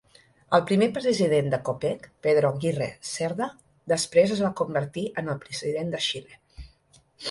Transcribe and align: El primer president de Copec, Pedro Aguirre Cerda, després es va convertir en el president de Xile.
El 0.57 0.61
primer 0.69 0.87
president 0.95 1.49
de 1.55 1.59
Copec, 1.67 2.07
Pedro 2.29 2.51
Aguirre 2.55 2.89
Cerda, 3.11 3.51
després 3.97 4.37
es 4.39 4.45
va 4.49 4.55
convertir 4.65 5.09
en 5.25 5.35
el 5.37 5.43
president 5.49 5.97
de 5.97 6.07
Xile. 6.13 6.45